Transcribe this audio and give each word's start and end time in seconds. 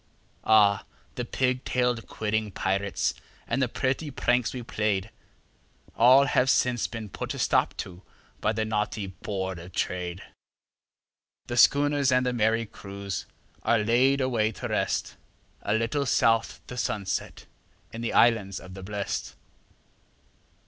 Ah! 0.47 0.83
the 1.13 1.23
pig 1.23 1.63
tailed, 1.63 2.07
quidding 2.07 2.49
pirates 2.49 3.13
and 3.47 3.61
the 3.61 3.67
pretty 3.69 4.09
pranks 4.09 4.51
we 4.51 4.63
played, 4.63 5.11
All 5.95 6.25
have 6.25 6.49
since 6.49 6.87
been 6.87 7.07
put 7.07 7.35
a 7.35 7.37
stop 7.37 7.77
to 7.85 8.01
by 8.39 8.51
the 8.51 8.65
naughty 8.65 9.05
Board 9.05 9.59
of 9.59 9.73
Trade; 9.73 10.23
The 11.45 11.55
schooners 11.55 12.11
and 12.11 12.25
the 12.25 12.33
merry 12.33 12.65
crews 12.65 13.27
are 13.61 13.77
laid 13.77 14.21
away 14.21 14.51
to 14.53 14.67
rest, 14.69 15.17
A 15.61 15.75
little 15.75 16.07
south 16.07 16.61
the 16.65 16.77
sunset 16.77 17.45
in 17.93 18.01
the 18.01 18.13
Islands 18.13 18.59
of 18.59 18.73
the 18.73 18.81
Blest. 18.81 19.35